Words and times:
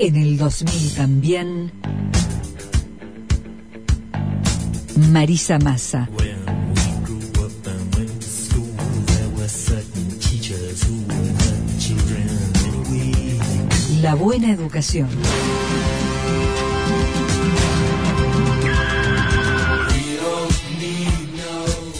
En 0.00 0.14
el 0.14 0.38
2000 0.38 0.94
también. 0.94 1.72
Marisa 5.10 5.58
Massa. 5.58 6.08
La 14.00 14.14
buena 14.14 14.52
educación. 14.52 15.08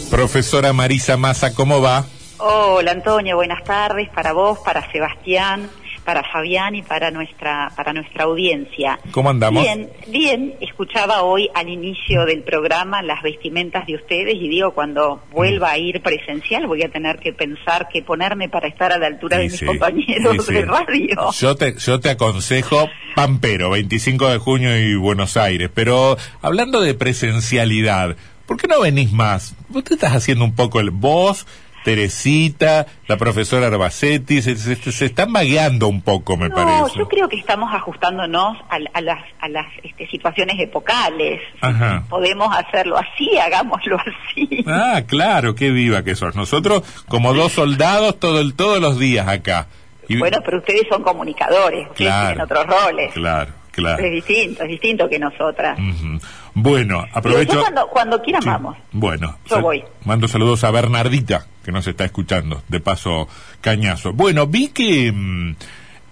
Profesora 0.09 0.71
Marisa 0.73 1.17
Massa, 1.17 1.53
¿cómo 1.53 1.81
va? 1.81 2.05
Hola 2.37 2.91
Antonio, 2.91 3.35
buenas 3.35 3.63
tardes 3.65 4.09
para 4.09 4.31
vos, 4.31 4.59
para 4.59 4.89
Sebastián, 4.91 5.69
para 6.09 6.23
Fabián 6.23 6.73
y 6.73 6.81
para 6.81 7.11
nuestra 7.11 7.71
para 7.75 7.93
nuestra 7.93 8.23
audiencia. 8.23 8.99
¿Cómo 9.11 9.29
andamos? 9.29 9.61
Bien, 9.61 9.91
bien. 10.07 10.55
Escuchaba 10.59 11.21
hoy 11.21 11.47
al 11.53 11.69
inicio 11.69 12.25
del 12.25 12.41
programa 12.41 13.03
las 13.03 13.21
vestimentas 13.21 13.85
de 13.85 13.93
ustedes 13.93 14.33
y 14.33 14.47
digo 14.49 14.71
cuando 14.73 15.21
vuelva 15.31 15.69
a 15.69 15.77
ir 15.77 16.01
presencial 16.01 16.65
voy 16.65 16.81
a 16.81 16.89
tener 16.89 17.19
que 17.19 17.31
pensar 17.31 17.89
que 17.93 18.01
ponerme 18.01 18.49
para 18.49 18.67
estar 18.67 18.91
a 18.91 18.97
la 18.97 19.05
altura 19.05 19.37
Sí, 19.37 19.43
de 19.43 19.49
mis 19.49 19.59
sí, 19.59 19.65
compañeros 19.67 20.37
sí, 20.37 20.39
sí. 20.47 20.53
de 20.55 20.65
radio. 20.65 21.31
Yo 21.39 21.55
te, 21.55 21.75
yo 21.77 21.99
te 21.99 22.09
aconsejo 22.09 22.89
Pampero, 23.15 23.69
25 23.69 24.29
de 24.29 24.37
junio 24.39 24.75
y 24.79 24.95
Buenos 24.95 25.37
Aires. 25.37 25.69
Pero 25.71 26.17
hablando 26.41 26.81
de 26.81 26.95
presencialidad, 26.95 28.15
¿por 28.47 28.57
qué 28.57 28.67
no 28.67 28.81
venís 28.81 29.11
más? 29.11 29.55
Vos 29.67 29.83
te 29.83 29.93
estás 29.93 30.13
haciendo 30.15 30.43
un 30.43 30.55
poco 30.55 30.79
el 30.79 30.89
vos, 30.89 31.45
Teresita, 31.83 32.85
la 33.07 33.17
profesora 33.17 33.67
Arbacetti, 33.67 34.41
se, 34.41 34.55
se- 34.55 34.91
se 34.91 35.05
están 35.05 35.31
vagueando 35.33 35.87
un 35.87 36.01
poco, 36.01 36.37
me 36.37 36.49
No, 36.49 36.55
parece. 36.55 36.97
yo 36.97 37.07
creo 37.07 37.27
que 37.29 37.37
estamos 37.37 37.73
ajustándonos 37.73 38.57
a, 38.69 38.77
a 38.93 39.01
las, 39.01 39.19
a 39.39 39.49
las 39.49 39.65
este, 39.83 40.07
situaciones 40.07 40.55
epocales. 40.59 41.41
Ajá. 41.61 42.03
Podemos 42.09 42.55
hacerlo 42.55 42.97
así, 42.97 43.37
hagámoslo 43.37 43.97
así. 43.99 44.63
Ah, 44.67 45.01
claro, 45.05 45.55
qué 45.55 45.71
viva 45.71 46.03
que 46.03 46.15
sos. 46.15 46.35
Nosotros, 46.35 46.83
como 47.07 47.33
dos 47.33 47.51
soldados, 47.53 48.19
todo 48.19 48.39
el, 48.41 48.53
todos 48.55 48.79
los 48.79 48.97
días 48.99 49.27
acá. 49.27 49.67
Y- 50.07 50.17
Bueno, 50.17 50.37
pero 50.43 50.57
ustedes 50.57 50.83
son 50.89 51.03
comunicadores, 51.03 51.87
ustedes 51.89 51.95
Claro. 52.09 52.27
tienen 52.27 52.43
otros 52.43 52.65
roles. 52.65 53.13
Claro, 53.13 53.51
claro. 53.71 54.03
Es 54.03 54.11
distinto, 54.11 54.63
es 54.63 54.69
distinto 54.69 55.09
que 55.09 55.19
nosotras. 55.19 55.77
Ujú. 55.79 56.19
Bueno, 56.55 57.01
Pero 57.05 57.17
aprovecho. 57.17 57.59
cuando, 57.61 57.87
cuando 57.87 58.21
quieran 58.21 58.41
Sí. 58.41 58.49
vamos. 58.49 58.77
Bueno, 58.91 59.37
Yo 59.45 59.55
sal- 59.55 59.61
voy. 59.63 59.83
mando 60.05 60.27
saludos 60.27 60.63
a 60.63 60.71
Bernardita, 60.71 61.45
que 61.63 61.71
nos 61.71 61.87
está 61.87 62.05
escuchando, 62.05 62.61
de 62.67 62.79
paso 62.79 63.27
cañazo. 63.61 64.13
Bueno, 64.13 64.47
vi 64.47 64.69
que 64.69 65.11
mm, 65.11 65.55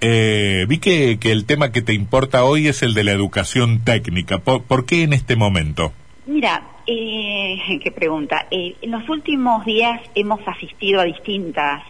eh, 0.02 0.66
vi 0.68 0.78
que, 0.78 1.18
que 1.20 1.32
el 1.32 1.46
tema 1.46 1.72
que 1.72 1.82
te 1.82 1.94
importa 1.94 2.44
hoy 2.44 2.68
es 2.68 2.84
el 2.84 2.94
de 2.94 3.04
la 3.04 3.12
educación 3.12 3.80
técnica. 3.84 4.38
¿Por, 4.40 4.64
por 4.64 4.86
qué 4.86 5.04
en 5.04 5.14
este 5.14 5.36
momento? 5.36 5.92
Mira, 6.28 6.62
eh, 6.86 7.58
qué 7.84 7.92
pregunta. 7.92 8.46
Eh, 8.52 8.76
en 8.82 8.92
los 8.92 9.08
últimos 9.10 9.66
días 9.66 10.00
hemos 10.16 10.40
asistido 10.48 11.02
a 11.02 11.04
distintas, 11.04 11.82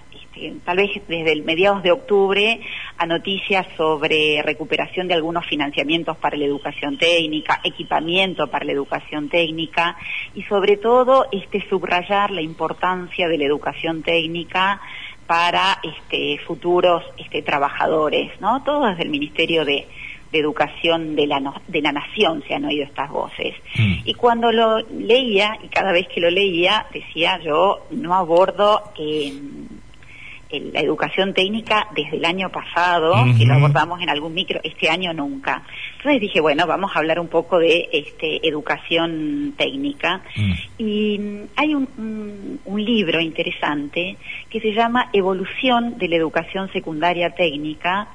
tal 0.64 0.78
vez 0.78 0.90
desde 1.08 1.32
el 1.32 1.44
mediados 1.44 1.84
de 1.84 1.92
octubre, 1.92 2.60
a 2.98 3.06
noticias 3.06 3.66
sobre 3.78 4.42
recuperación 4.44 5.08
de 5.08 5.14
algunos 5.14 5.46
financiamientos 5.46 6.18
para 6.18 6.38
la 6.38 6.46
educación 6.46 6.98
técnica, 6.98 7.60
equipamiento 7.64 8.48
para 8.48 8.66
la 8.66 8.72
educación 8.72 9.30
técnica 9.30 9.98
y 10.36 10.44
sobre 10.44 10.78
todo 10.78 11.28
este 11.32 11.68
subrayar 11.70 12.32
la 12.32 12.42
importancia 12.42 13.28
de 13.28 13.38
la 13.38 13.46
educación 13.46 14.04
técnica 14.04 14.82
para 15.26 15.80
este, 15.84 16.38
futuros 16.46 17.04
este, 17.18 17.42
trabajadores, 17.42 18.32
¿no? 18.40 18.64
Todo 18.64 18.88
desde 18.88 19.04
el 19.04 19.10
Ministerio 19.10 19.66
de, 19.66 19.86
de 20.32 20.40
Educación 20.40 21.16
de 21.18 21.28
la, 21.28 21.40
no- 21.42 21.62
de 21.68 21.82
la 21.82 21.92
Nación 21.92 22.44
se 22.48 22.54
han 22.56 22.64
oído 22.66 22.86
estas 22.86 23.10
voces. 23.10 23.54
Mm. 23.78 23.94
Y 24.06 24.14
cuando 24.14 24.52
lo 24.54 24.80
leía, 24.80 25.58
y 25.62 25.68
cada 25.68 25.92
vez 25.92 26.08
que 26.08 26.22
lo 26.22 26.30
leía, 26.30 26.86
decía 26.94 27.40
yo, 27.44 27.86
no 27.92 28.14
abordo 28.16 28.84
eh, 28.98 29.34
el- 30.50 30.72
la 30.74 30.80
educación 30.82 31.34
técnica 31.34 31.88
desde 31.96 32.18
el 32.18 32.26
año 32.26 32.50
pasado, 32.50 33.14
que 33.38 33.46
lo 33.46 33.54
abordamos 33.56 34.02
en 34.02 34.10
algún 34.10 34.34
micro, 34.34 34.60
este 34.64 34.90
año 34.90 35.14
nunca. 35.14 35.64
Entonces 35.98 36.22
dije, 36.22 36.40
bueno, 36.42 36.66
vamos 36.68 36.92
a 36.96 37.00
hablar 37.00 37.20
un 37.20 37.28
poco 37.28 37.60
de 37.60 37.90
este, 37.92 38.48
educación 38.48 39.54
técnica. 39.58 40.22
Mm. 40.36 40.52
Y 40.78 41.20
mm, 41.20 41.42
hay 41.56 41.74
un, 41.76 41.88
un- 41.98 42.60
un 42.66 42.84
libro 42.86 43.20
interesante 43.20 44.18
que 44.50 44.60
se 44.60 44.74
llama 44.74 45.10
Evolución 45.14 45.98
de 45.98 46.08
la 46.08 46.16
Educación 46.16 46.72
Secundaria 46.72 47.32
Técnica 47.32 48.08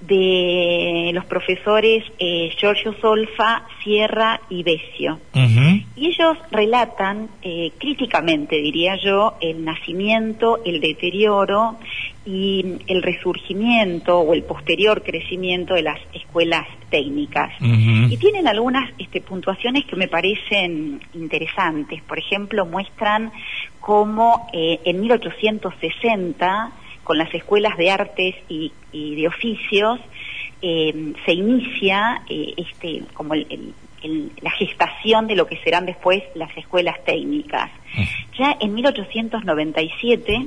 de 0.00 1.10
los 1.12 1.24
profesores 1.24 2.04
eh, 2.18 2.50
Giorgio 2.56 2.94
Solfa, 3.00 3.64
Sierra 3.82 4.40
y 4.48 4.62
Besio. 4.62 5.18
Y 5.34 6.06
ellos 6.06 6.36
relatan 6.50 7.28
eh, 7.42 7.72
críticamente, 7.78 8.56
diría 8.56 8.96
yo, 8.96 9.34
el 9.40 9.64
nacimiento, 9.64 10.60
el 10.64 10.80
deterioro 10.80 11.76
y 12.24 12.76
el 12.86 13.02
resurgimiento 13.02 14.18
o 14.18 14.34
el 14.34 14.42
posterior 14.42 15.02
crecimiento 15.02 15.74
de 15.74 15.82
las 15.82 15.98
escuelas 16.12 16.66
técnicas. 16.90 17.52
Y 17.60 18.16
tienen 18.18 18.46
algunas 18.46 18.90
este, 18.98 19.20
puntuaciones 19.20 19.84
que 19.84 19.96
me 19.96 20.08
parecen 20.08 21.00
interesantes. 21.14 22.02
Por 22.02 22.18
ejemplo, 22.18 22.66
muestran 22.66 23.32
cómo 23.80 24.48
eh, 24.52 24.80
en 24.84 25.00
1860, 25.00 26.72
con 27.08 27.16
las 27.18 27.32
escuelas 27.34 27.76
de 27.78 27.90
artes 27.90 28.34
y, 28.50 28.70
y 28.92 29.14
de 29.16 29.26
oficios, 29.28 29.98
eh, 30.60 31.14
se 31.24 31.32
inicia 31.32 32.20
eh, 32.28 32.52
este, 32.58 33.02
como 33.14 33.32
el- 33.32 33.46
el- 33.48 33.72
el- 34.02 34.30
la 34.42 34.50
gestación 34.50 35.26
de 35.26 35.34
lo 35.34 35.46
que 35.46 35.56
serán 35.64 35.86
después 35.86 36.22
las 36.34 36.54
escuelas 36.56 37.02
técnicas. 37.06 37.70
Ya 38.38 38.56
en 38.60 38.74
1897 38.74 40.46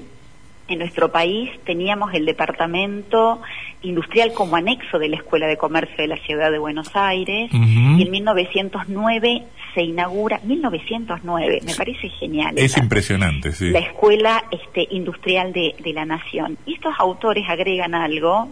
en 0.67 0.79
nuestro 0.79 1.11
país 1.11 1.49
teníamos 1.65 2.13
el 2.13 2.25
departamento 2.25 3.41
industrial 3.81 4.31
como 4.33 4.55
anexo 4.55 4.99
de 4.99 5.09
la 5.09 5.15
Escuela 5.17 5.47
de 5.47 5.57
Comercio 5.57 5.97
de 5.97 6.07
la 6.07 6.17
Ciudad 6.17 6.51
de 6.51 6.59
Buenos 6.59 6.95
Aires 6.95 7.49
y 7.99 8.03
en 8.03 8.11
1909 8.11 9.43
se 9.73 9.81
inaugura, 9.81 10.39
1909, 10.43 11.61
me 11.65 11.75
parece 11.75 12.09
genial. 12.09 12.57
Es 12.57 12.77
impresionante, 12.77 13.51
sí. 13.53 13.69
la 13.69 13.79
Escuela 13.79 14.43
este, 14.51 14.87
Industrial 14.91 15.53
de, 15.53 15.75
de 15.79 15.93
la 15.93 16.05
Nación. 16.05 16.57
Y 16.65 16.73
estos 16.75 16.93
autores 16.99 17.47
agregan 17.49 17.95
algo 17.95 18.49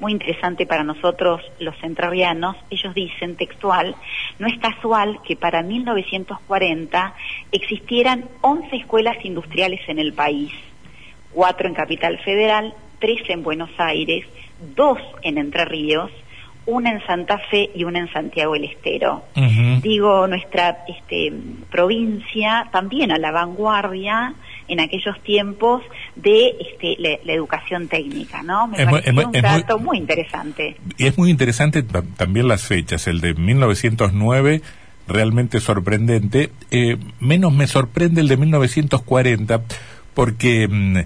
muy 0.00 0.12
interesante 0.12 0.66
para 0.66 0.82
nosotros 0.82 1.42
los 1.60 1.74
entrerrianos. 1.82 2.56
Ellos 2.70 2.94
dicen 2.94 3.36
textual, 3.36 3.94
no 4.38 4.46
es 4.46 4.58
casual 4.58 5.20
que 5.26 5.36
para 5.36 5.62
1940 5.62 7.14
existieran 7.52 8.28
11 8.40 8.76
escuelas 8.76 9.16
industriales 9.24 9.80
en 9.88 9.98
el 9.98 10.12
país, 10.12 10.52
cuatro 11.32 11.68
en 11.68 11.74
Capital 11.74 12.18
Federal, 12.18 12.74
tres 12.98 13.20
en 13.28 13.42
Buenos 13.42 13.70
Aires, 13.78 14.24
dos 14.74 14.98
en 15.22 15.38
Entre 15.38 15.64
Ríos, 15.64 16.10
una 16.66 16.92
en 16.92 17.04
Santa 17.06 17.38
Fe 17.50 17.70
y 17.74 17.84
una 17.84 17.98
en 18.00 18.12
Santiago 18.12 18.52
del 18.52 18.64
Estero 18.64 19.24
digo, 19.82 20.26
nuestra 20.26 20.84
este, 20.88 21.32
provincia 21.70 22.68
también 22.70 23.10
a 23.12 23.18
la 23.18 23.30
vanguardia 23.32 24.34
en 24.68 24.78
aquellos 24.80 25.20
tiempos 25.22 25.82
de 26.14 26.54
este, 26.60 26.96
la, 26.98 27.18
la 27.24 27.32
educación 27.32 27.88
técnica, 27.88 28.42
¿no? 28.42 28.68
Me 28.68 28.76
Es 28.82 28.84
muy- 28.88 29.00
pareció 29.00 29.10
es 29.10 29.14
muy- 29.14 29.24
un 29.24 29.30
muy- 29.32 29.40
dato 29.40 29.78
muy 29.78 29.98
interesante. 29.98 30.76
Y 30.96 31.06
es 31.06 31.18
muy 31.18 31.30
interesante 31.30 31.82
ta- 31.82 32.04
también 32.16 32.46
las 32.46 32.62
fechas, 32.66 33.06
el 33.08 33.20
de 33.20 33.34
1909, 33.34 34.62
realmente 35.08 35.58
sorprendente. 35.60 36.50
Eh, 36.70 36.98
menos 37.18 37.52
me 37.52 37.66
sorprende 37.66 38.20
el 38.20 38.28
de 38.28 38.36
1940, 38.36 39.62
porque 40.14 40.68
mm, 40.68 40.98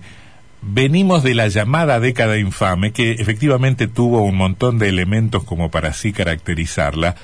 venimos 0.66 1.22
de 1.22 1.34
la 1.34 1.48
llamada 1.48 2.00
década 2.00 2.38
infame, 2.38 2.92
que 2.92 3.12
efectivamente 3.12 3.86
tuvo 3.86 4.22
un 4.22 4.36
montón 4.36 4.78
de 4.78 4.88
elementos 4.88 5.44
como 5.44 5.70
para 5.70 5.90
así 5.90 6.12
caracterizarla, 6.12 7.16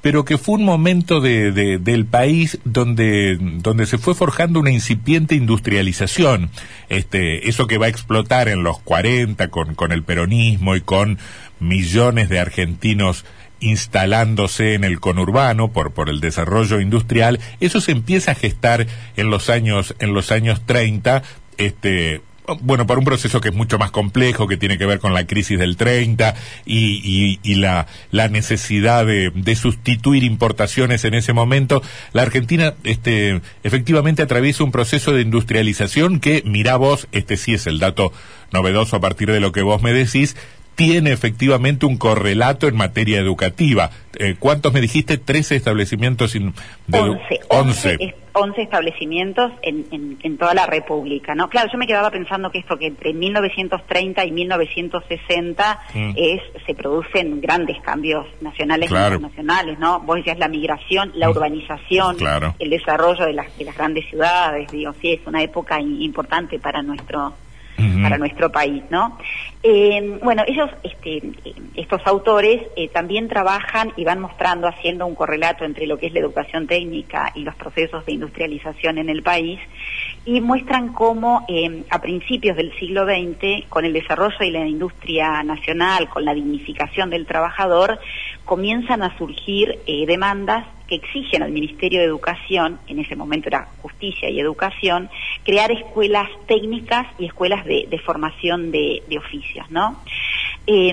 pero 0.00 0.24
que 0.24 0.38
fue 0.38 0.56
un 0.56 0.64
momento 0.64 1.20
de, 1.20 1.50
de- 1.52 1.78
del 1.78 2.06
país 2.06 2.58
donde, 2.64 3.36
donde 3.40 3.84
se 3.86 3.98
fue 3.98 4.14
forjando 4.14 4.60
una 4.60 4.70
incipiente 4.70 5.34
industrialización. 5.34 6.50
Este, 6.88 7.48
eso 7.48 7.66
que 7.66 7.78
va 7.78 7.86
a 7.86 7.90
explotar 7.90 8.48
en 8.48 8.62
los 8.62 8.78
40 8.80 9.48
con, 9.48 9.74
con 9.74 9.90
el 9.92 10.02
peronismo 10.04 10.76
y 10.76 10.80
con 10.80 11.18
millones 11.60 12.28
de 12.28 12.38
argentinos 12.38 13.24
instalándose 13.60 14.74
en 14.74 14.84
el 14.84 15.00
conurbano 15.00 15.72
por, 15.72 15.92
por 15.92 16.08
el 16.08 16.20
desarrollo 16.20 16.80
industrial, 16.80 17.40
eso 17.60 17.80
se 17.80 17.90
empieza 17.92 18.30
a 18.32 18.34
gestar 18.36 18.86
en 19.16 19.30
los 19.30 19.50
años, 19.50 19.96
en 19.98 20.14
los 20.14 20.30
años 20.30 20.62
30, 20.64 21.22
este, 21.58 22.20
bueno, 22.60 22.86
por 22.86 22.98
un 22.98 23.04
proceso 23.04 23.40
que 23.40 23.48
es 23.48 23.54
mucho 23.54 23.78
más 23.78 23.90
complejo, 23.90 24.46
que 24.46 24.56
tiene 24.56 24.78
que 24.78 24.86
ver 24.86 24.98
con 24.98 25.14
la 25.14 25.26
crisis 25.26 25.58
del 25.58 25.76
30 25.76 26.34
y, 26.64 27.00
y, 27.04 27.40
y 27.42 27.54
la, 27.56 27.86
la 28.10 28.28
necesidad 28.28 29.06
de, 29.06 29.30
de 29.34 29.56
sustituir 29.56 30.24
importaciones 30.24 31.04
en 31.04 31.14
ese 31.14 31.32
momento, 31.32 31.82
la 32.12 32.22
Argentina 32.22 32.74
este, 32.84 33.40
efectivamente 33.62 34.22
atraviesa 34.22 34.64
un 34.64 34.72
proceso 34.72 35.12
de 35.12 35.22
industrialización 35.22 36.20
que, 36.20 36.42
mira 36.44 36.76
vos, 36.76 37.08
este 37.12 37.36
sí 37.36 37.54
es 37.54 37.66
el 37.66 37.78
dato 37.78 38.12
novedoso 38.52 38.96
a 38.96 39.00
partir 39.00 39.30
de 39.30 39.40
lo 39.40 39.52
que 39.52 39.62
vos 39.62 39.82
me 39.82 39.92
decís, 39.92 40.36
tiene 40.78 41.10
efectivamente 41.10 41.86
un 41.86 41.96
correlato 41.98 42.68
en 42.68 42.76
materia 42.76 43.18
educativa. 43.18 43.90
Eh, 44.16 44.36
¿Cuántos 44.38 44.72
me 44.72 44.80
dijiste? 44.80 45.18
¿Trece 45.18 45.56
establecimientos? 45.56 46.36
in- 46.36 46.54
de 46.86 47.00
edu- 47.00 47.18
11, 47.20 47.40
Once. 47.48 47.88
11, 47.94 48.04
es- 48.04 48.14
11 48.32 48.62
establecimientos 48.62 49.50
en, 49.62 49.86
en, 49.90 50.18
en 50.22 50.38
toda 50.38 50.54
la 50.54 50.66
República, 50.66 51.34
¿no? 51.34 51.48
Claro, 51.48 51.68
yo 51.72 51.78
me 51.78 51.88
quedaba 51.88 52.12
pensando 52.12 52.52
que 52.52 52.58
esto 52.60 52.76
que 52.78 52.86
entre 52.86 53.12
1930 53.12 54.24
y 54.24 54.30
1960 54.30 55.80
Mm. 55.94 56.12
es 56.16 56.40
se 56.64 56.74
producen 56.74 57.40
grandes 57.40 57.76
cambios 57.82 58.26
nacionales 58.40 58.88
Claro. 58.88 59.14
e 59.14 59.16
internacionales, 59.16 59.78
¿no? 59.80 59.98
Vos 60.00 60.16
decías 60.18 60.38
la 60.38 60.46
migración, 60.46 61.10
la 61.16 61.26
Mm. 61.26 61.30
urbanización, 61.32 62.16
Claro. 62.18 62.54
el 62.60 62.70
desarrollo 62.70 63.24
de 63.26 63.32
las, 63.32 63.58
de 63.58 63.64
las 63.64 63.76
grandes 63.76 64.08
ciudades, 64.08 64.70
digo, 64.70 64.94
sí, 65.00 65.14
es 65.14 65.26
una 65.26 65.42
época 65.42 65.80
importante 65.80 66.60
para 66.60 66.82
nuestro 66.82 67.34
Para 68.02 68.18
nuestro 68.18 68.50
país, 68.50 68.82
¿no? 68.90 69.18
Eh, 69.62 70.18
bueno, 70.22 70.42
ellos, 70.46 70.68
este, 70.82 71.22
estos 71.76 72.04
autores, 72.06 72.62
eh, 72.76 72.88
también 72.88 73.28
trabajan 73.28 73.92
y 73.96 74.04
van 74.04 74.20
mostrando, 74.20 74.66
haciendo 74.66 75.06
un 75.06 75.14
correlato 75.14 75.64
entre 75.64 75.86
lo 75.86 75.96
que 75.96 76.06
es 76.06 76.12
la 76.12 76.18
educación 76.18 76.66
técnica 76.66 77.30
y 77.36 77.42
los 77.42 77.54
procesos 77.54 78.04
de 78.04 78.14
industrialización 78.14 78.98
en 78.98 79.08
el 79.08 79.22
país, 79.22 79.60
y 80.28 80.42
muestran 80.42 80.92
cómo 80.92 81.46
eh, 81.48 81.84
a 81.88 82.02
principios 82.02 82.54
del 82.54 82.70
siglo 82.78 83.06
XX, 83.06 83.66
con 83.70 83.86
el 83.86 83.94
desarrollo 83.94 84.36
de 84.38 84.50
la 84.50 84.68
industria 84.68 85.42
nacional, 85.42 86.10
con 86.10 86.22
la 86.22 86.34
dignificación 86.34 87.08
del 87.08 87.24
trabajador, 87.24 87.98
comienzan 88.44 89.02
a 89.02 89.16
surgir 89.16 89.78
eh, 89.86 90.04
demandas 90.04 90.66
que 90.86 90.96
exigen 90.96 91.42
al 91.42 91.50
Ministerio 91.50 92.00
de 92.00 92.04
Educación, 92.04 92.78
en 92.88 92.98
ese 92.98 93.16
momento 93.16 93.48
era 93.48 93.68
Justicia 93.80 94.28
y 94.28 94.38
Educación, 94.38 95.08
crear 95.46 95.72
escuelas 95.72 96.28
técnicas 96.46 97.06
y 97.18 97.24
escuelas 97.24 97.64
de, 97.64 98.00
formación 98.04 98.70
de, 98.70 99.02
oficios, 99.16 99.70
¿no? 99.70 99.98
Eh, 100.66 100.92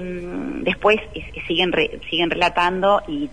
después 0.62 0.98
siguen 1.46 1.74
siguen 2.10 2.30
relatando 2.30 3.02
y 3.10 3.30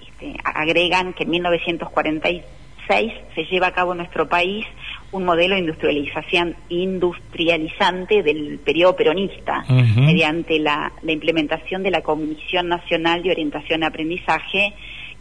este, 0.00 0.36
agregan 0.44 1.12
que 1.12 1.24
en 1.24 1.30
1946 1.30 3.12
se 3.34 3.44
lleva 3.46 3.68
a 3.68 3.72
cabo 3.72 3.92
en 3.92 3.98
nuestro 3.98 4.28
país 4.28 4.64
un 5.12 5.24
modelo 5.24 5.54
de 5.54 5.60
industrialización 5.62 6.54
industrializante 6.68 8.22
del 8.22 8.58
periodo 8.58 8.96
peronista 8.96 9.64
mediante 9.96 10.58
la, 10.58 10.92
la 11.02 11.12
implementación 11.12 11.82
de 11.82 11.90
la 11.90 12.02
Comisión 12.02 12.68
Nacional 12.68 13.22
de 13.22 13.30
Orientación 13.30 13.82
y 13.82 13.86
Aprendizaje 13.86 14.74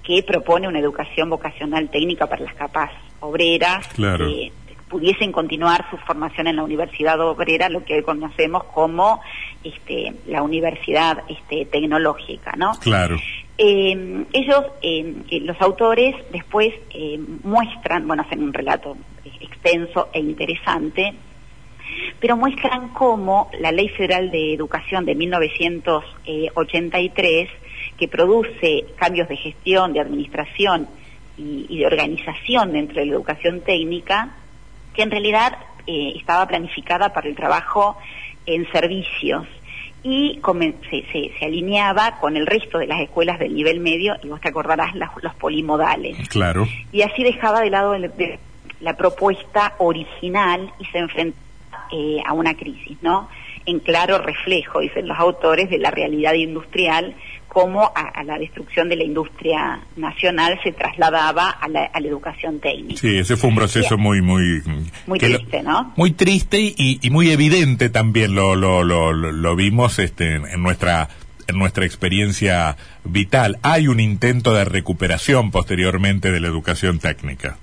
que 0.04 0.24
propone 0.24 0.68
una 0.68 0.80
educación 0.80 1.30
vocacional 1.30 1.90
técnica 1.90 2.28
para 2.28 2.44
las 2.44 2.54
capas 2.56 2.92
obreras 3.20 3.88
Claro. 3.90 4.28
que 4.28 4.52
pudiesen 4.90 5.32
continuar 5.32 5.86
su 5.90 5.96
formación 5.98 6.48
en 6.48 6.58
la 6.58 6.64
Universidad 6.64 7.20
Obrera, 7.22 7.70
lo 7.70 7.86
que 7.86 7.94
hoy 7.96 8.04
conocemos 8.04 8.66
como 8.66 9.22
este, 9.64 10.14
la 10.28 10.42
Universidad 10.42 11.24
este, 11.30 11.66
Tecnológica, 11.66 12.52
¿no? 12.58 12.72
Claro. 12.82 13.16
Eh, 13.58 14.26
ellos, 14.34 14.66
eh, 14.82 15.14
eh, 15.30 15.40
los 15.42 15.62
autores, 15.62 16.16
después 16.32 16.74
eh, 16.92 17.20
muestran, 17.44 18.08
bueno, 18.08 18.24
hacen 18.24 18.42
un 18.42 18.54
relato 18.54 18.98
extenso 19.42 20.10
e 20.14 20.20
interesante, 20.20 21.14
pero 22.20 22.38
muestran 22.38 22.90
cómo 22.90 23.50
la 23.60 23.72
Ley 23.72 23.90
Federal 23.90 24.30
de 24.32 24.54
Educación 24.54 25.06
de 25.06 25.16
1983, 25.16 27.50
que 27.98 28.08
produce 28.08 28.86
cambios 28.96 29.28
de 29.28 29.36
gestión, 29.36 29.92
de 29.94 30.00
administración 30.00 30.88
y, 31.38 31.66
y 31.68 31.80
de 31.80 31.86
organización 31.86 32.72
dentro 32.72 33.00
de 33.00 33.08
la 33.08 33.14
educación 33.14 33.60
técnica, 33.62 34.39
que 34.94 35.02
en 35.04 35.12
realidad 35.12 35.58
eh, 35.88 36.14
estaba 36.16 36.48
planificada 36.48 37.14
para 37.14 37.28
el 37.28 37.36
trabajo 37.36 37.98
en 38.46 38.70
servicios 38.72 39.46
y 40.04 40.40
se, 40.90 41.04
se- 41.12 41.32
se 41.38 41.46
alineaba 41.46 42.20
con 42.20 42.38
el 42.38 42.48
resto 42.48 42.78
de 42.78 42.88
las 42.88 43.02
escuelas 43.02 43.38
del 43.40 43.54
nivel 43.54 43.80
medio, 43.82 44.16
y 44.24 44.28
vos 44.30 44.40
te 44.40 44.48
acordarás 44.50 44.96
las- 44.96 45.12
los 45.22 45.34
polimodales 45.36 46.28
Claro. 46.30 46.68
y 46.92 47.02
así 47.02 47.24
dejaba 47.24 47.62
de 47.62 47.70
lado 47.70 47.94
el- 47.96 48.16
de- 48.16 48.40
la 48.80 48.96
propuesta 48.96 49.74
original 49.78 50.72
y 50.80 50.86
se 50.86 51.00
enfrentaba 51.00 51.44
eh, 51.92 52.22
a 52.26 52.34
una 52.34 52.54
crisis, 52.56 52.98
¿no? 53.02 53.28
En 53.66 53.80
claro 53.80 54.20
reflejo, 54.20 54.80
dicen 54.80 55.08
los 55.08 55.18
autores, 55.20 55.70
de 55.72 55.80
la 55.80 55.90
realidad 55.92 56.34
industrial, 56.34 57.16
cómo 57.50 57.92
a, 57.96 58.02
a 58.14 58.24
la 58.24 58.38
destrucción 58.38 58.88
de 58.90 58.96
la 58.96 59.04
industria 59.04 59.80
nacional 59.98 60.60
se 60.64 60.72
trasladaba 60.72 61.50
a 61.50 61.68
la, 61.68 61.84
a 61.86 62.00
la 62.00 62.08
educación 62.08 62.60
técnica. 62.60 63.02
Sí, 63.02 63.18
ese 63.18 63.36
fue 63.36 63.50
un 63.50 63.56
proceso 63.56 63.98
muy, 63.98 64.22
muy... 64.22 64.62
Muy 65.08 65.20
lo- 65.20 65.38
triste, 65.38 65.64
¿no? 65.64 65.92
Muy 65.98 66.12
triste 66.12 66.60
y, 66.62 67.00
y 67.02 67.10
muy 67.10 67.32
evidente 67.32 67.90
también 67.90 68.36
lo, 68.36 68.56
lo, 68.56 68.84
lo, 68.84 69.12
lo- 69.12 69.56
vimos 69.56 70.00
este, 70.00 70.36
en, 70.36 70.46
en 70.48 70.62
nuestra 70.64 71.10
en 71.48 71.58
nuestra 71.58 71.84
experiencia 71.84 72.78
vital. 73.04 73.58
Hay 73.64 73.88
un 73.88 74.00
intento 74.00 74.54
de 74.54 74.66
recuperación 74.66 75.50
posteriormente 75.50 76.32
de 76.32 76.40
la 76.40 76.48
educación 76.48 77.00
técnica. 77.00 77.58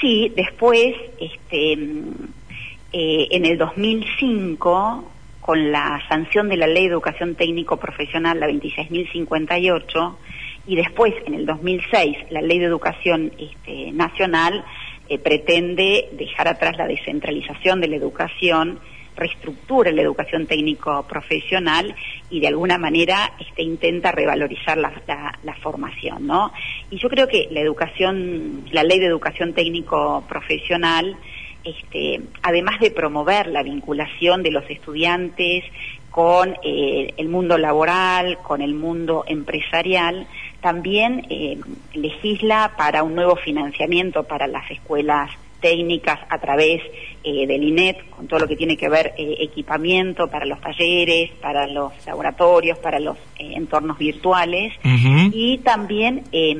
Sí, 0.00 0.32
después, 0.34 0.94
este, 1.20 1.76
mm, 1.76 2.10
eh, 2.94 3.28
en 3.32 3.44
el 3.44 3.58
2005, 3.58 5.12
con 5.48 5.72
la 5.72 5.98
sanción 6.10 6.50
de 6.50 6.58
la 6.58 6.66
Ley 6.66 6.88
de 6.88 6.92
Educación 6.92 7.34
Técnico 7.34 7.78
Profesional, 7.78 8.38
la 8.38 8.48
26.058, 8.48 10.14
y 10.66 10.76
después, 10.76 11.14
en 11.24 11.32
el 11.32 11.46
2006, 11.46 12.18
la 12.28 12.42
Ley 12.42 12.58
de 12.58 12.66
Educación 12.66 13.32
este, 13.38 13.90
Nacional 13.92 14.62
eh, 15.08 15.18
pretende 15.18 16.10
dejar 16.12 16.48
atrás 16.48 16.76
la 16.76 16.86
descentralización 16.86 17.80
de 17.80 17.88
la 17.88 17.96
educación, 17.96 18.78
reestructura 19.16 19.90
la 19.90 20.02
educación 20.02 20.46
técnico 20.46 21.06
profesional 21.08 21.94
y 22.28 22.40
de 22.40 22.48
alguna 22.48 22.76
manera 22.76 23.32
este, 23.40 23.62
intenta 23.62 24.12
revalorizar 24.12 24.76
la, 24.76 24.92
la- 25.06 25.32
la 25.42 25.54
formación, 25.54 26.26
¿no? 26.26 26.52
Y 26.90 26.98
yo 26.98 27.08
creo 27.08 27.26
que 27.26 27.48
la 27.50 27.60
educación, 27.60 28.64
la 28.70 28.84
ley 28.84 28.98
de 28.98 29.06
educación 29.06 29.54
técnico 29.54 30.22
profesional, 30.28 31.16
este, 31.68 32.20
además 32.42 32.80
de 32.80 32.90
promover 32.90 33.46
la 33.48 33.62
vinculación 33.62 34.42
de 34.42 34.50
los 34.50 34.68
estudiantes 34.70 35.64
con 36.10 36.56
eh, 36.64 37.12
el 37.16 37.28
mundo 37.28 37.58
laboral, 37.58 38.38
con 38.38 38.62
el 38.62 38.74
mundo 38.74 39.24
empresarial, 39.26 40.26
también 40.60 41.26
eh, 41.30 41.58
legisla 41.94 42.74
para 42.76 43.02
un 43.02 43.14
nuevo 43.14 43.36
financiamiento 43.36 44.24
para 44.24 44.46
las 44.46 44.70
escuelas 44.70 45.30
técnicas 45.60 46.18
a 46.28 46.38
través 46.38 46.80
eh, 47.24 47.46
del 47.46 47.62
INET, 47.62 48.08
con 48.10 48.26
todo 48.26 48.40
lo 48.40 48.48
que 48.48 48.56
tiene 48.56 48.76
que 48.76 48.88
ver 48.88 49.14
eh, 49.18 49.36
equipamiento 49.40 50.28
para 50.28 50.46
los 50.46 50.60
talleres, 50.60 51.30
para 51.40 51.66
los 51.66 51.92
laboratorios, 52.06 52.78
para 52.78 53.00
los 53.00 53.16
eh, 53.38 53.52
entornos 53.54 53.98
virtuales. 53.98 54.72
Y 55.32 55.58
también 55.58 56.24
eh, 56.32 56.56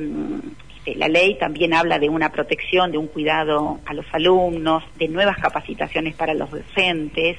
este, 0.85 0.95
la 0.95 1.07
ley 1.07 1.37
también 1.37 1.73
habla 1.73 1.99
de 1.99 2.09
una 2.09 2.31
protección, 2.31 2.91
de 2.91 2.97
un 2.97 3.07
cuidado 3.07 3.79
a 3.85 3.93
los 3.93 4.05
alumnos, 4.11 4.83
de 4.97 5.07
nuevas 5.07 5.37
capacitaciones 5.37 6.15
para 6.15 6.33
los 6.33 6.49
docentes. 6.51 7.37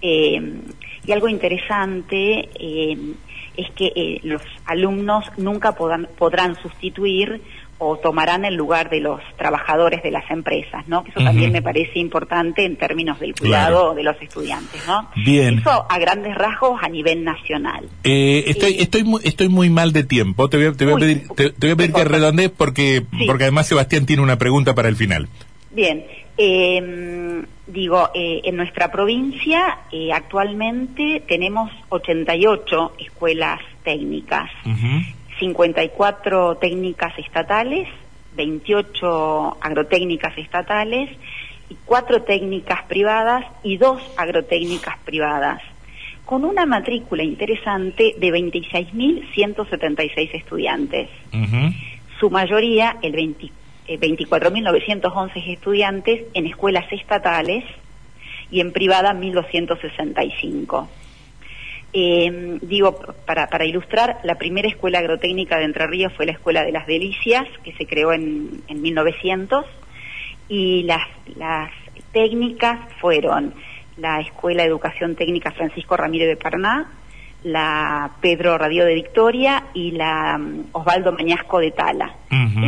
eh, 0.00 0.60
y 1.04 1.12
algo 1.12 1.28
interesante 1.28 2.48
eh, 2.54 2.96
es 3.56 3.70
que 3.72 3.92
eh, 3.94 4.20
los 4.22 4.42
alumnos 4.66 5.24
nunca 5.36 5.72
podrán, 5.72 6.08
podrán 6.16 6.54
sustituir 6.56 7.40
o 7.84 7.96
tomarán 7.98 8.44
el 8.44 8.54
lugar 8.54 8.90
de 8.90 9.00
los 9.00 9.20
trabajadores 9.36 10.02
de 10.02 10.10
las 10.12 10.30
empresas, 10.30 10.86
¿no? 10.86 11.02
Que 11.02 11.10
eso 11.10 11.20
también 11.24 11.50
me 11.52 11.62
parece 11.62 11.98
importante 11.98 12.64
en 12.64 12.76
términos 12.76 13.18
del 13.18 13.34
Claro. 13.34 13.40
cuidado 13.76 13.94
de 13.94 14.02
los 14.04 14.22
estudiantes, 14.22 14.80
¿no? 14.86 15.08
Bien. 15.24 15.58
Eso 15.58 15.84
a 15.88 15.98
grandes 15.98 16.34
rasgos 16.36 16.80
a 16.82 16.88
nivel 16.88 17.24
nacional. 17.24 17.88
Eh, 18.04 18.44
estoy, 18.46 18.72
Eh, 18.74 18.82
estoy, 18.82 19.02
muy, 19.04 19.20
estoy 19.24 19.48
muy 19.48 19.68
mal 19.70 19.92
de 19.92 20.04
tiempo. 20.04 20.48
Te 20.48 20.56
voy 20.58 20.66
a, 20.66 20.72
te 20.72 20.84
voy 20.84 20.92
a 20.92 20.96
Uy, 20.96 21.00
pedir, 21.00 21.28
te, 21.36 21.50
te 21.50 21.66
voy 21.66 21.70
a 21.70 21.76
pedir 21.76 21.92
que 21.92 22.04
redondees 22.04 22.50
porque, 22.50 23.02
Sí. 23.18 23.26
porque 23.26 23.44
además 23.44 23.66
Sebastián 23.66 24.06
tiene 24.06 24.22
una 24.22 24.38
pregunta 24.38 24.74
para 24.74 24.88
el 24.88 24.96
final. 24.96 25.28
Bien, 25.72 26.04
eh, 26.38 27.42
digo, 27.66 28.10
eh, 28.14 28.42
en 28.44 28.56
nuestra 28.56 28.92
provincia 28.92 29.78
eh, 29.90 30.12
actualmente 30.12 31.22
tenemos 31.26 31.70
88 31.88 32.92
escuelas 32.98 33.60
técnicas. 33.84 34.50
54 35.38 36.56
técnicas 36.56 37.16
estatales, 37.18 37.88
28 38.34 39.58
agrotécnicas 39.60 40.36
estatales 40.38 41.10
y 41.68 41.76
4 41.84 42.22
técnicas 42.22 42.82
privadas 42.84 43.44
y 43.62 43.76
2 43.76 44.02
agrotécnicas 44.16 44.98
privadas, 45.04 45.60
con 46.24 46.44
una 46.44 46.66
matrícula 46.66 47.22
interesante 47.22 48.16
de 48.18 48.28
26.176 48.28 50.34
estudiantes. 50.34 51.08
Ujú. 51.32 51.72
Su 52.18 52.28
mayoría, 52.30 52.96
el 53.02 53.12
20 53.12 53.62
eh, 53.88 53.98
24.911 53.98 55.48
estudiantes 55.48 56.22
en 56.34 56.46
escuelas 56.46 56.90
estatales 56.92 57.64
y 58.50 58.60
en 58.60 58.72
privada 58.72 59.12
1.265. 59.12 60.88
Eh, 61.92 62.58
digo, 62.62 62.98
para, 63.26 63.48
para 63.48 63.66
ilustrar, 63.66 64.18
la 64.24 64.36
primera 64.36 64.68
escuela 64.68 64.98
agrotécnica 64.98 65.58
de 65.58 65.64
Entre 65.64 65.86
Ríos 65.86 66.12
fue 66.16 66.26
la 66.26 66.32
Escuela 66.32 66.64
de 66.64 66.72
las 66.72 66.86
Delicias, 66.86 67.44
que 67.62 67.72
se 67.74 67.86
creó 67.86 68.12
en, 68.12 68.62
en 68.68 68.80
1900, 68.80 69.66
y 70.48 70.84
las, 70.84 71.06
las 71.36 71.70
técnicas 72.12 72.78
fueron 73.00 73.54
la 73.98 74.20
Escuela 74.20 74.62
de 74.62 74.68
Educación 74.70 75.16
Técnica 75.16 75.52
Francisco 75.52 75.96
Ramírez 75.96 76.28
de 76.28 76.36
Parná, 76.36 76.90
la 77.44 78.12
Pedro 78.20 78.56
Radio 78.56 78.84
de 78.84 78.94
Victoria 78.94 79.64
y 79.74 79.90
la 79.92 80.38
mm, 80.38 80.66
Osvaldo 80.72 81.12
Mañasco 81.12 81.58
de 81.58 81.72
Tala. 81.72 82.14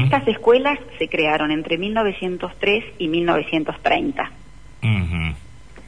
Estas 0.04 0.26
escuelas 0.28 0.78
se 0.98 1.08
crearon 1.08 1.50
entre 1.50 1.78
1903 1.78 2.84
y 2.98 3.08
1930. 3.08 4.30
Ujú. 4.82 5.36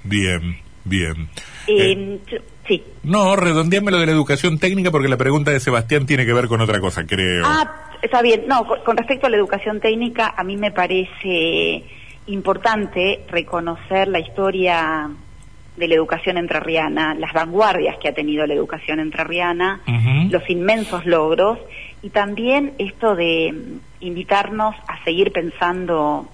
Bien, 0.05 0.57
bien. 0.85 1.28
Eh, 1.66 2.21
Eh, 2.31 2.40
sí. 2.66 2.82
no, 3.02 3.37
redondeame 3.37 3.90
lo 3.90 3.99
de 3.99 4.06
la 4.06 4.12
educación 4.12 4.58
técnica 4.58 4.90
porque 4.90 5.08
la 5.08 5.16
pregunta 5.16 5.50
de 5.50 5.61
Sebastián 5.61 6.06
tiene 6.06 6.26
que 6.26 6.32
ver 6.32 6.49
con 6.49 6.61
otra 6.61 6.80
cosa, 6.80 7.06
creo. 7.06 7.44
Ah, 7.44 7.90
está 8.02 8.23
bien. 8.23 8.44
No, 8.46 8.66
con, 8.85 8.96
respecto 8.96 9.26
a 9.26 9.30
la 9.30 9.37
educación 9.37 9.80
técnica, 9.80 10.35
a 10.37 10.44
mí 10.44 10.56
me 10.56 10.70
parece 10.70 11.85
importante 12.26 13.25
reconocer 13.28 14.08
la 14.08 14.18
historia 14.18 15.08
de 15.76 15.88
la 15.88 15.94
educación 15.94 16.38
entrerriana, 16.38 17.14
las 17.14 17.32
vanguardias 17.32 17.99
que 17.99 18.08
ha 18.08 18.14
tenido 18.14 18.46
la 18.46 18.54
educación 18.54 18.99
entrerriana, 18.99 19.82
Ujú. 19.87 20.30
los 20.30 20.49
inmensos 20.49 21.04
logros 21.04 21.58
y 22.02 22.11
también 22.11 22.73
esto 22.78 23.14
de 23.14 23.54
invitarnos 24.00 24.75
a 24.88 25.04
seguir 25.04 25.32
pensando 25.32 26.28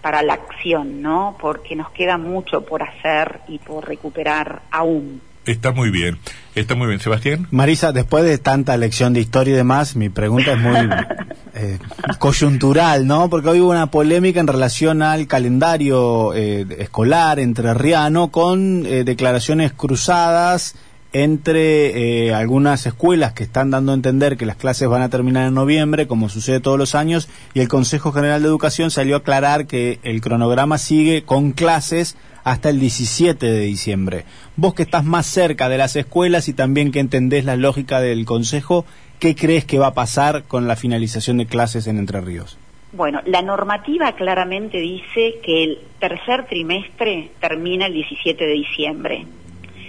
para 0.00 0.22
la 0.22 0.34
acción, 0.34 1.02
¿no? 1.02 1.36
Porque 1.40 1.74
nos 1.74 1.90
queda 1.90 2.16
mucho 2.16 2.64
por 2.64 2.82
hacer 2.82 3.40
y 3.48 3.58
por 3.58 3.86
recuperar 3.86 4.62
aún. 4.70 5.20
Está 5.46 5.70
muy 5.70 5.90
bien, 5.90 6.18
está 6.56 6.74
muy 6.74 6.88
bien. 6.88 6.98
Sebastián. 6.98 7.46
Marisa, 7.52 7.92
después 7.92 8.24
de 8.24 8.36
tanta 8.38 8.76
lección 8.76 9.12
de 9.12 9.20
historia 9.20 9.54
y 9.54 9.56
demás, 9.56 9.94
mi 9.94 10.08
pregunta 10.08 10.52
es 10.52 10.58
muy 10.58 10.74
eh, 11.54 11.78
coyuntural, 12.18 13.06
¿no? 13.06 13.30
Porque 13.30 13.50
hoy 13.50 13.60
hubo 13.60 13.70
una 13.70 13.90
polémica 13.90 14.40
en 14.40 14.48
relación 14.48 15.02
al 15.02 15.28
calendario 15.28 16.34
eh, 16.34 16.66
escolar 16.78 17.38
entrerriano 17.38 18.32
con 18.32 18.84
eh, 18.86 19.04
declaraciones 19.04 19.72
cruzadas 19.72 20.74
entre 21.22 22.26
eh, 22.26 22.34
algunas 22.34 22.84
escuelas 22.84 23.32
que 23.32 23.44
están 23.44 23.70
dando 23.70 23.92
a 23.92 23.94
entender 23.94 24.36
que 24.36 24.44
las 24.44 24.56
clases 24.56 24.86
van 24.86 25.00
a 25.00 25.08
terminar 25.08 25.48
en 25.48 25.54
noviembre, 25.54 26.06
como 26.06 26.28
sucede 26.28 26.60
todos 26.60 26.78
los 26.78 26.94
años, 26.94 27.30
y 27.54 27.60
el 27.60 27.68
Consejo 27.68 28.12
General 28.12 28.42
de 28.42 28.48
Educación 28.48 28.90
salió 28.90 29.14
a 29.14 29.18
aclarar 29.20 29.66
que 29.66 29.98
el 30.02 30.20
cronograma 30.20 30.76
sigue 30.76 31.22
con 31.22 31.52
clases 31.52 32.18
hasta 32.44 32.68
el 32.68 32.78
17 32.80 33.46
de 33.46 33.60
diciembre. 33.60 34.24
Vos 34.56 34.74
que 34.74 34.82
estás 34.82 35.04
más 35.04 35.24
cerca 35.24 35.70
de 35.70 35.78
las 35.78 35.96
escuelas 35.96 36.48
y 36.48 36.52
también 36.52 36.92
que 36.92 37.00
entendés 37.00 37.46
la 37.46 37.56
lógica 37.56 38.02
del 38.02 38.26
Consejo, 38.26 38.84
¿qué 39.18 39.34
crees 39.34 39.64
que 39.64 39.78
va 39.78 39.88
a 39.88 39.94
pasar 39.94 40.44
con 40.44 40.68
la 40.68 40.76
finalización 40.76 41.38
de 41.38 41.46
clases 41.46 41.86
en 41.86 41.96
Entre 41.98 42.20
Ríos? 42.20 42.58
Bueno, 42.92 43.22
la 43.24 43.40
normativa 43.40 44.12
claramente 44.12 44.76
dice 44.78 45.36
que 45.42 45.64
el 45.64 45.78
tercer 45.98 46.46
trimestre 46.46 47.30
termina 47.40 47.86
el 47.86 47.94
17 47.94 48.44
de 48.44 48.52
diciembre. 48.52 49.26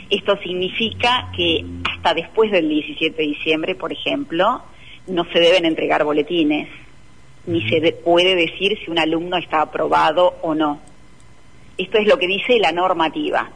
Esto 0.10 0.38
significa 0.38 1.30
que 1.36 1.66
hasta 1.94 2.14
después 2.14 2.52
del 2.52 2.70
17 2.70 3.16
de 3.22 3.28
diciembre, 3.28 3.76
por 3.76 3.92
ejemplo, 3.92 4.62
no 5.08 5.26
se 5.34 5.40
deben 5.40 5.66
entregar 5.66 6.04
boletines, 6.04 6.70
ni 7.46 7.62
se 7.70 7.80
de- 7.82 7.92
puede 7.94 8.36
decir 8.36 8.78
si 8.84 8.90
un 8.92 9.00
alumno 9.00 9.38
está 9.38 9.62
aprobado 9.62 10.36
o 10.42 10.54
no. 10.56 10.80
Esto 11.78 11.98
es 11.98 12.08
lo 12.08 12.18
que 12.18 12.28
dice 12.28 12.58
la 12.60 12.72
normativa. 12.72 13.50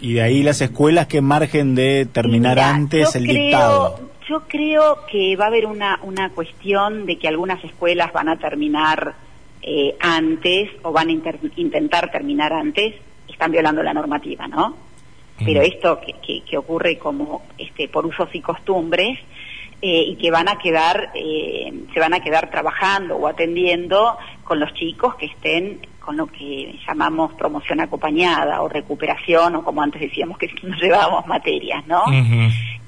Y 0.00 0.14
de 0.14 0.22
ahí 0.22 0.42
las 0.42 0.60
escuelas 0.60 1.06
que 1.06 1.20
margen 1.20 1.74
de 1.74 2.06
terminar 2.06 2.56
Mira, 2.56 2.74
antes 2.74 3.14
el 3.16 3.24
creo, 3.24 3.42
dictado. 3.42 4.00
Yo 4.28 4.40
creo 4.48 4.98
que 5.10 5.36
va 5.36 5.44
a 5.44 5.48
haber 5.48 5.66
una, 5.66 5.98
una 6.02 6.30
cuestión 6.30 7.06
de 7.06 7.16
que 7.18 7.28
algunas 7.28 7.62
escuelas 7.64 8.12
van 8.12 8.28
a 8.28 8.36
terminar 8.38 9.14
eh, 9.62 9.94
antes 10.00 10.70
o 10.82 10.92
van 10.92 11.08
a 11.08 11.12
intentar 11.56 12.10
terminar 12.10 12.52
antes, 12.52 12.94
están 13.28 13.50
violando 13.52 13.82
la 13.82 13.94
normativa, 13.94 14.46
¿no? 14.46 14.76
Pero 15.38 15.60
Mm. 15.60 15.64
esto 15.64 16.00
que, 16.00 16.12
que- 16.24 16.42
que 16.44 16.56
ocurre 16.58 16.96
como 16.98 17.42
este, 17.58 17.88
por 17.88 18.06
usos 18.06 18.28
y 18.34 18.40
costumbres 18.40 19.18
eh, 19.82 20.04
y 20.08 20.16
que 20.16 20.30
van 20.30 20.48
a 20.48 20.56
quedar, 20.58 21.10
eh, 21.14 21.72
se 21.92 22.00
van 22.00 22.14
a 22.14 22.20
quedar 22.20 22.50
trabajando 22.50 23.16
o 23.16 23.26
atendiendo 23.26 24.16
con 24.44 24.60
los 24.60 24.72
chicos 24.74 25.16
que 25.16 25.26
estén 25.26 25.80
con 26.00 26.16
lo 26.18 26.26
que 26.26 26.78
llamamos 26.86 27.32
promoción 27.32 27.80
acompañada 27.80 28.60
o 28.62 28.68
recuperación 28.68 29.56
o 29.56 29.64
como 29.64 29.82
antes 29.82 30.00
decíamos 30.02 30.36
que 30.38 30.48
nos 30.62 30.80
llevábamos 30.80 31.26
materias, 31.26 31.86
¿no? 31.86 32.02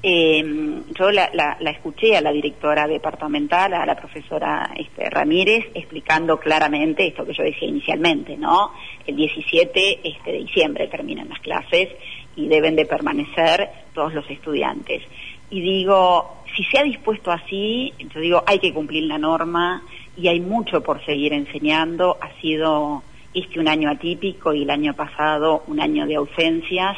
Eh, 0.03 0.81
yo 0.97 1.11
la, 1.11 1.29
la- 1.33 1.57
la 1.59 1.71
escuché 1.71 2.15
a 2.15 2.21
la 2.21 2.31
directora 2.31 2.87
departamental, 2.87 3.73
a 3.73 3.85
la 3.85 3.95
profesora 3.95 4.69
este, 4.77 5.09
Ramírez, 5.09 5.65
explicando 5.73 6.39
claramente 6.39 7.07
esto 7.07 7.25
que 7.25 7.33
yo 7.33 7.43
decía 7.43 7.67
inicialmente, 7.67 8.37
¿no? 8.37 8.71
El 9.05 9.15
17 9.15 9.99
este, 10.07 10.31
de 10.31 10.37
diciembre 10.37 10.87
terminan 10.87 11.29
las 11.29 11.39
clases 11.39 11.89
y 12.37 12.47
deben 12.47 12.75
de 12.77 12.85
permanecer 12.85 13.67
todos 13.93 14.13
los 14.13 14.29
estudiantes. 14.29 15.03
Y 15.49 15.59
digo, 15.61 16.43
si 16.55 16.63
se 16.65 16.79
ha 16.79 16.83
dispuesto 16.83 17.31
así, 17.31 17.93
yo 18.13 18.19
digo, 18.21 18.43
hay 18.45 18.59
que 18.59 18.73
cumplir 18.73 19.03
la 19.03 19.17
norma 19.17 19.81
y 20.15 20.27
hay 20.27 20.39
mucho 20.39 20.81
por 20.81 21.03
seguir 21.05 21.33
enseñando. 21.33 22.17
Ha 22.21 22.39
sido 22.39 23.03
este 23.33 23.59
un 23.59 23.67
año 23.67 23.89
atípico 23.89 24.53
y 24.53 24.63
el 24.63 24.69
año 24.69 24.93
pasado 24.93 25.63
un 25.67 25.79
año 25.79 26.05
de 26.05 26.15
ausencias 26.15 26.97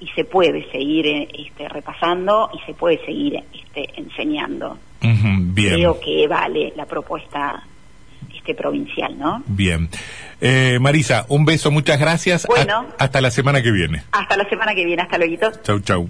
y 0.00 0.06
se 0.08 0.24
puede 0.24 0.70
seguir 0.70 1.06
eh, 1.06 1.28
este, 1.32 1.68
repasando 1.68 2.50
y 2.54 2.64
se 2.66 2.74
puede 2.74 3.04
seguir 3.04 3.42
este, 3.52 3.88
enseñando. 3.96 4.78
Bien. 5.00 5.74
Creo 5.74 6.00
que 6.00 6.26
vale 6.28 6.72
la 6.76 6.86
propuesta 6.86 7.62
este, 8.34 8.54
provincial, 8.54 9.18
¿no? 9.18 9.42
Bien. 9.46 9.88
Eh, 10.40 10.78
Marisa, 10.80 11.26
un 11.28 11.44
beso, 11.44 11.70
muchas 11.70 11.98
gracias. 11.98 12.46
Bueno. 12.46 12.86
Ha- 12.98 13.04
hasta 13.04 13.20
la 13.20 13.30
semana 13.30 13.62
que 13.62 13.70
viene. 13.72 14.04
Hasta 14.12 14.36
la 14.36 14.48
semana 14.48 14.74
que 14.74 14.84
viene, 14.84 15.02
hasta 15.02 15.18
luego. 15.18 15.50
Chau, 15.62 15.80
chau. 15.80 16.08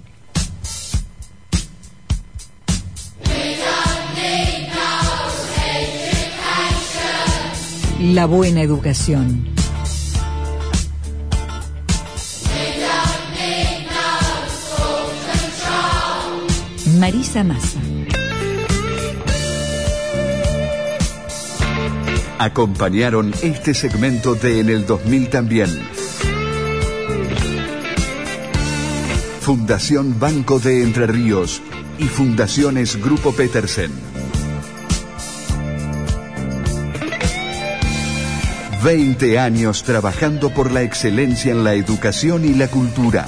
La 7.99 8.25
buena 8.25 8.61
educación. 8.61 9.45
Marisa 16.99 17.43
Massa. 17.43 17.79
Acompañaron 22.41 23.33
este 23.41 23.73
segmento 23.73 24.33
de 24.33 24.61
En 24.61 24.69
el 24.69 24.85
2000 24.85 25.29
también. 25.29 25.67
Fundación 29.41 30.17
Banco 30.21 30.57
de 30.57 30.83
Entre 30.83 31.05
Ríos 31.05 31.61
y 31.97 32.05
Fundaciones 32.05 32.95
Grupo 32.95 33.33
Petersen. 33.33 33.91
20 38.85 39.37
años 39.37 39.83
trabajando 39.83 40.49
por 40.49 40.71
la 40.71 40.81
excelencia 40.81 41.51
en 41.51 41.65
la 41.65 41.73
educación 41.73 42.45
y 42.45 42.53
la 42.53 42.69
cultura. 42.69 43.25